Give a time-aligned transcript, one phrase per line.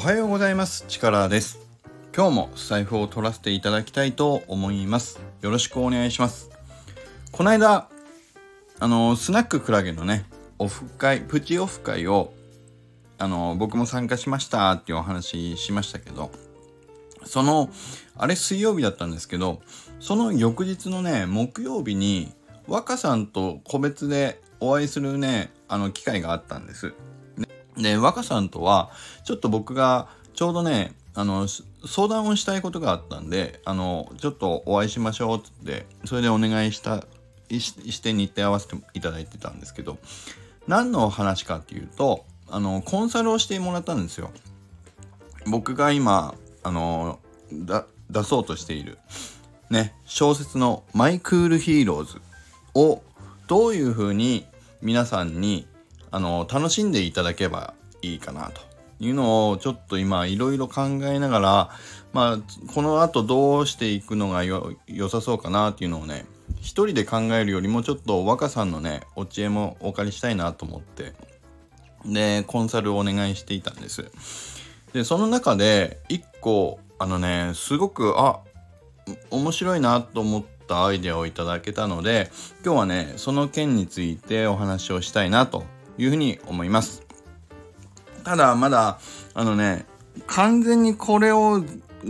[0.00, 0.86] はようございます。
[0.88, 1.58] 力です。
[2.16, 5.20] 今日も財布を取らせていただきたいと思います。
[5.42, 6.48] よろしくお願いします。
[7.32, 7.86] この間
[8.78, 10.24] あのスナッククラゲのね
[10.58, 12.32] オフ会プチオフ会を
[13.18, 16.30] あの僕も参加しましたっていうお話しましたけど
[17.26, 17.68] その
[18.16, 19.60] あれ水曜日だったんですけど
[20.00, 22.32] その翌日のね木曜日に
[22.66, 26.94] 若さんと個別でお会いするねあの機会があったんです。
[27.76, 28.90] でワカさんとは
[29.24, 37.04] ちょっと僕がちょうどねあの相談をしたいことがあったんであのちょっとお会いしましょうってそれでお願いした
[37.50, 39.98] して日程合わせていただいてたんですけど
[40.68, 44.30] 何の話かっていうとあのコンサルをしてもらったんですよ。
[45.46, 47.18] 僕が今あの
[47.50, 48.98] 出そうとしている
[49.70, 52.20] ね小説の「マイクリプトヒーローズ」
[52.74, 53.02] を
[53.46, 54.46] どういうふうに
[54.82, 55.66] 皆さんに
[56.10, 58.60] あの楽しんでいただけばいいかなと
[58.98, 61.70] いうのをちょっと今いろいろ考えながら
[62.12, 62.38] まあ
[62.72, 64.76] この後どうしていくのが良
[65.08, 66.26] さそうかなっていうのをね
[66.60, 71.12] 一人で考えるよりもちょっと若さんのねお知恵もお借りしたいなと思って。
[72.04, 74.10] でコンサルをお願いしていたんです。
[74.92, 78.40] でその中で一個あのねすごくあ
[79.30, 82.30] 面白いなと思ったアイデアをいただけたので
[82.64, 85.64] 今日はねその件についてお話をしたいなと
[86.00, 87.02] いうふうに思います。
[88.24, 88.98] ただまだ
[89.34, 89.86] あのね
[90.26, 91.62] 完全にこれを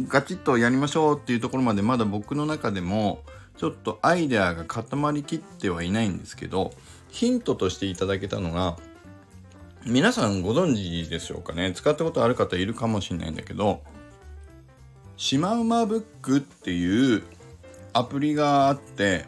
[0.09, 3.23] ガチッとやりましょうっていうところまでまだ僕の中でも
[3.57, 6.73] ちょっとアイデアが固まりきってはいないんですけど
[7.09, 8.77] ヒントとしていただけたのが
[9.87, 11.73] 皆さんご存知でしょうかね？
[11.73, 13.83] 使ったことある方いるかもしれないんだけど
[15.17, 17.23] シマウマブックっていう
[17.93, 19.27] アプリがあって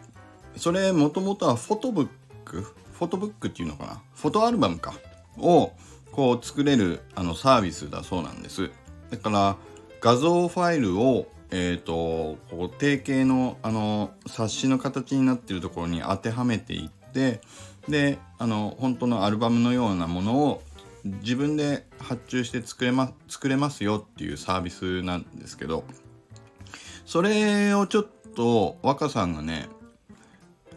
[0.56, 2.08] それもともとはフォトブッ
[2.44, 4.00] クフォトブックっていうのかな？
[4.14, 4.94] フォトアルバムか。
[5.38, 5.72] を
[6.12, 8.70] こう作れるあのサービスだそうなんです。
[9.10, 9.56] だから
[10.00, 17.42] 画像ファイルをえーと、こう定型のあの冊子の形になってるところに当てはめていって
[17.88, 20.62] であの本当のアルバムのようなものを
[21.04, 25.84] 自分で発注して作れ,、ま、作れますよっていうサービスなんですけど
[27.04, 29.68] それをちょっと若さんがね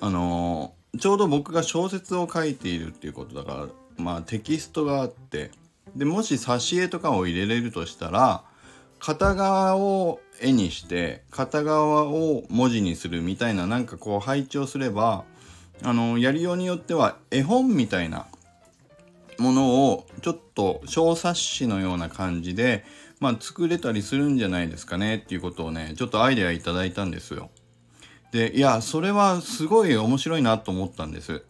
[0.02, 3.68] あのちょうど僕が小説を書いているっていうことだから
[3.98, 5.52] まあテキストがあって
[5.96, 8.44] でもし挿絵とかを入れれるとしたら
[9.00, 15.24] 片側を絵にして片側を文字にするみたいななんかこう配置をすれば
[15.84, 18.28] あのやりようによっては絵本みたいな
[19.38, 22.86] ものをちょっと小冊子のような感じで、
[23.20, 27.50] まあ、作れたりするんじゃないですかねっていうことをねちょっとアイデアいただいたんですよ。
[28.36, 31.42] でいやそれはすごい面白いなと思ったんです。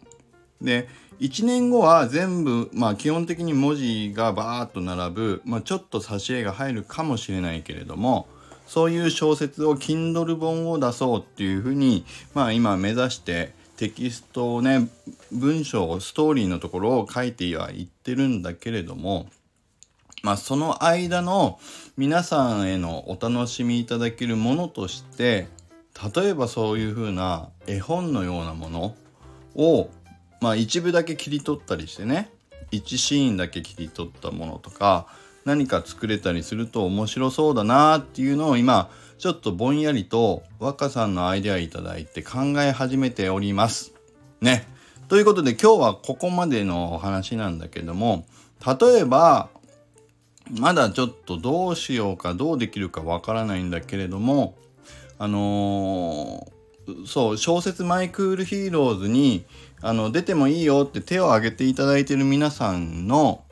[0.62, 0.88] で
[1.20, 8.28] 1年後は全部まあ基本的に文字がバーッと並ぶ、まあ、ちょっと挿絵が入るかもしれないけれども
[8.68, 14.88] そういう小説を Kindle 本を出そうっていうふうにまあ今目指してテキストをね
[15.32, 19.26] 文章をストーリーのところを書いてはいってるんだけれども
[20.22, 21.60] まあその間の
[21.98, 25.48] 皆さんへのお楽しみいただけるものとして
[26.14, 28.96] 例えばそういう風な絵本のようなもの
[29.56, 29.90] を、
[30.42, 32.32] まあ、一部だけ切り取ったりしてね
[32.72, 35.08] 1シーンだけ切り取ったものとか
[35.46, 43.94] 何か作れたりすると面白そうだなっていうのを今ちょっとぼんやりとワカさんのアイデアいただいて考え始めております。
[44.42, 44.68] ね。
[45.08, 48.26] ということで今日はここまでのお話なんだけども
[48.66, 49.50] 例えば
[50.52, 54.56] まだちょっとどうしようかどうできるかわからないんだけれども
[55.18, 59.46] あのー、そう小説「マイクリプトヒーローズに」
[59.82, 63.44] あの出てもいいよって手を挙げていただいてる皆さんの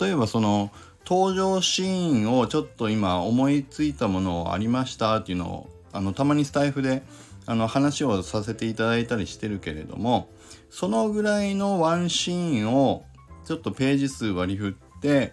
[0.00, 0.70] 例えばその
[1.04, 7.02] 登場シーンをちょっと今思いついたものありましたっていうのをあのたまにスタイフで
[7.46, 10.28] あの話をさせていただいたりしてるけれども
[10.70, 13.04] そのぐらいのワンシーンを
[13.44, 15.32] ちょっとページ数割り振って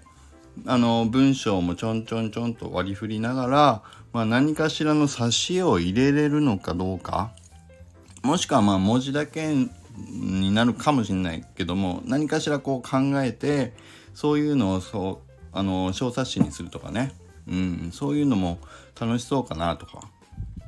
[0.65, 3.83] あの文章もちょんちょんちょんと割り振りながら
[4.17, 7.29] まあ、何かしらの挿絵を入れれるのかどうか。
[8.23, 9.53] もしくはまあ文字だけ
[9.95, 13.73] になるかもしれないけども何かしらこう考えて
[14.15, 17.13] そういうのをそうあの小冊子にするとかね、
[17.47, 18.57] うん、そういうのも
[18.99, 20.01] 楽しそうかなとか。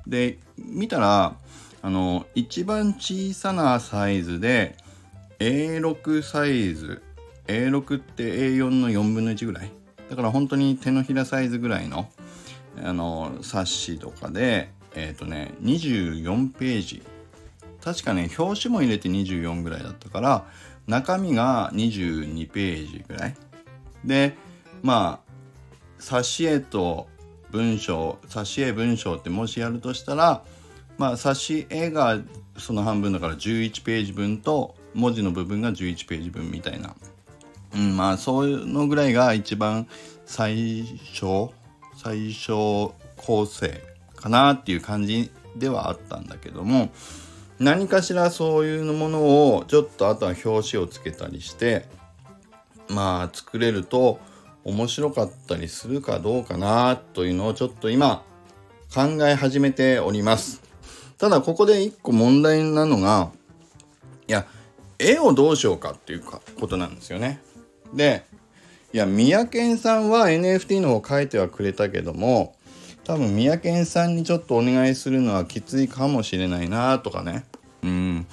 [0.05, 1.35] で見たら
[1.81, 4.77] あの一番小さなサイズで
[5.39, 7.01] A6 サイズ。
[7.47, 9.71] A6 って A4 の4分の1ぐらい。
[10.07, 12.07] だから本当に手のひらサイズぐらいの
[12.81, 17.03] あの冊子とかでえっ、ー、とね24ページ。
[17.83, 20.45] 確かね表紙も入れて24ぐらいだったから
[20.87, 23.35] 中身が22ページぐらい。
[24.03, 24.35] で
[24.81, 25.29] まあ
[26.01, 27.07] 挿絵と
[27.51, 30.43] 文章挿絵文章ってもしやるとしたら
[30.97, 32.19] まあ挿絵が
[32.57, 36.95] その半分だから11ページ分と文字の部分が11ページ分みたいな、
[37.75, 39.87] うん、まあそういうのぐらいが一番
[40.25, 40.83] 最
[41.13, 41.49] 初
[42.01, 43.83] 最小構成
[44.15, 46.91] かなっていう感じではあったんだけども
[47.59, 49.19] 何かしらそういうもの
[49.53, 51.85] をちょっとあとは表紙をつけたりして
[52.87, 54.19] まあ作れると
[54.63, 58.23] 面白かったりするかどうかなというのをちょっと今
[58.93, 60.61] 考え始めております。
[61.17, 63.29] ただここで一個問題なのが
[64.27, 64.47] いや
[64.97, 67.41] 絵をどうしようかっていうことなんですよね。
[67.93, 68.23] で
[68.91, 72.55] いや三宅さんは NFT の方書いてはくれたけども
[73.03, 77.43] 多分三宅さんにちょっとお願いするのはきついかもしれないなとかね。
[77.83, 78.27] うん。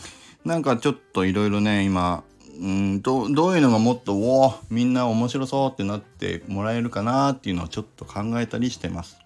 [0.44, 2.24] なんかちょっといろいろね今
[2.60, 9.18] うんどどういうのがもっとおおみんな面白そうってなってもらえるかなっていうのをちょっと考えたりしてます。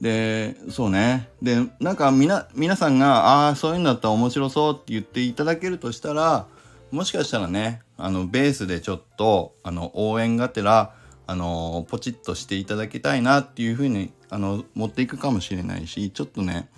[0.00, 1.28] でそうね。
[1.42, 6.46] でなんかみな皆さんが「ああそういうんだったら面白そう」って言っていただけるとしたら
[6.92, 10.94] もしかしたらねあのベースでちょっとあの応援がてら
[11.26, 16.68] あのポチッとしていただきたいなっていうふうにあの持っていくかもしれないしちょっとね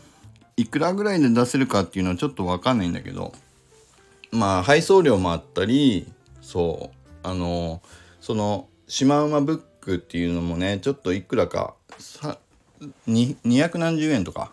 [0.57, 3.33] いくらぐらいで出せるかっていうのはちょっと分かんないんだけど
[4.31, 6.07] まあ配送料もあったり
[6.41, 7.83] そうあの
[8.21, 12.39] そのシマウマブックっていうのもねちょっといくらかさ
[13.09, 14.53] 200何十円とか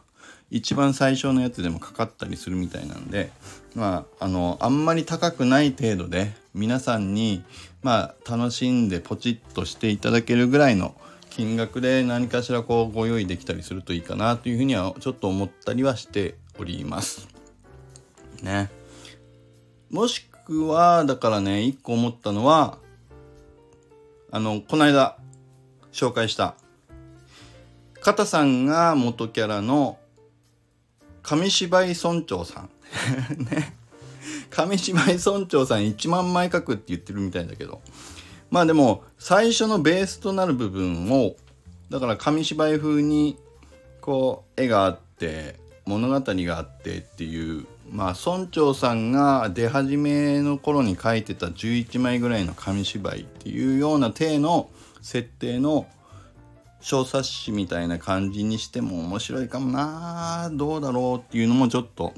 [0.52, 3.32] 一番最初のやつでもかかったりするみたいなんで
[3.74, 7.44] まああのあんまり高くない程度で皆さんに
[7.82, 10.94] まあ楽しんでポチッとしていただけるぐらいの
[11.30, 17.30] 金額で何かしらこうご用意できたりするといいかなというふうにはちょっと思ったりはしております。
[18.44, 18.70] ね。
[19.90, 22.78] もしくはだからね一個思ったのは
[24.32, 25.16] あのこの間
[25.94, 26.56] 紹介した
[28.02, 29.98] 片さんが元キャラの
[31.24, 32.70] 紙芝居村長さん。
[33.46, 33.76] ね。
[34.50, 37.82] 紙芝居村長さん1万枚書くって言ってるみたいだけど。
[38.52, 41.36] まあでも最初のベースとなる部分を
[41.90, 43.38] だから紙芝居風に
[44.02, 54.70] こう絵があって物語があってっていうまあ村長さんが出始めの頃に書いてた11枚ぐらいの紙芝居っていうような体の
[55.02, 55.88] 設定の
[56.82, 60.50] 小冊子みたいな感じにしても面白いかもな。
[60.54, 62.14] どうだろうっていうのもちょっと。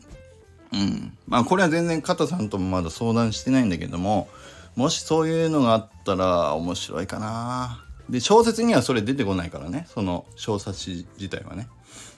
[0.72, 1.18] うん。
[1.28, 4.28] まあこれは全然加藤さんともまだ相談してないんだけども
[4.76, 7.84] もしそういうのがあったら面白いかな。
[8.10, 9.86] で小説にはそれ出てこないからね。
[9.90, 11.68] その小冊子自体はね。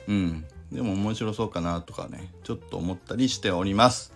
[0.08, 0.46] うん。
[0.72, 4.14] でも面白そうかなとかねちょっと思ったりしております。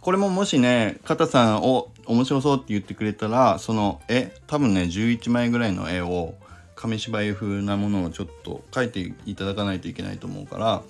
[0.00, 6.34] これももしね片さんを面白そうって言ってくれたらその絵多分ね11枚ぐらいの絵を
[6.84, 10.82] 紙芝居風なものをちょっと書いていただかないといけないと思うから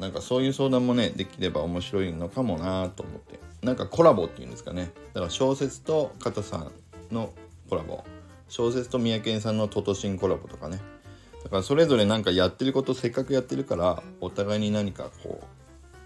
[0.00, 3.38] なんかそういう相談もねできれば面白いのかもなと思って。
[3.62, 4.92] なんかコラボっていうんですかね。
[5.12, 6.72] だから小説と片さん
[7.10, 7.32] の
[7.68, 8.02] コラボ。
[8.48, 10.80] 小説と三宅さんのトトシンコラボとかね。
[11.44, 15.42] だからそれぞれ何かやってることせっかくやってるからお互いに何かこ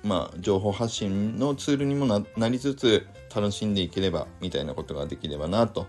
[0.05, 2.07] うまあ情報発信のツールにも
[2.37, 5.87] なりつつ楽しんでいければみたいなことができればなと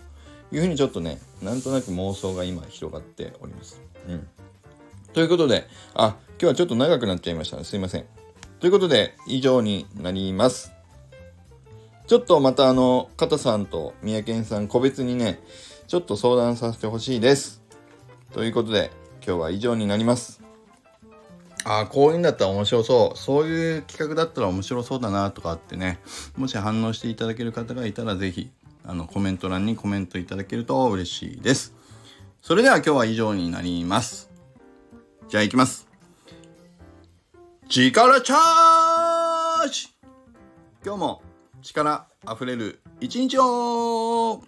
[0.52, 3.80] いうふうにちょっとねなんとなく妄想が今広がっております。
[4.08, 4.26] うん、
[5.12, 8.06] ということであ今日はちょっと長くなっちゃいました、すいません。
[8.60, 10.72] ということで以上になります。
[12.06, 15.38] ちょっとまたあの、片さんと三宅さん個別にね、
[15.86, 17.62] ちょっと相談させてほしいです。
[18.32, 18.90] ということで、
[19.24, 20.42] 今日は以上になります。
[21.64, 23.18] ああ、こういうんだったら面白そう。
[23.18, 26.00] そういう企画だったら面白そうだなとかってね、
[26.36, 28.50] もし反応していただける方がいたら是非、
[28.84, 31.74] あの、コメント欄にコメントいただけると嬉しいです。
[32.42, 34.30] それでは今日は以上になります。
[35.28, 35.86] じゃあ行きます。
[37.68, 39.88] 力チャージ
[40.84, 41.22] 今日も
[41.62, 44.42] 力あふれる一日を